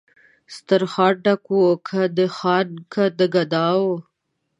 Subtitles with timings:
[0.55, 3.95] سترخان ډک و که د خان که د ګدا وو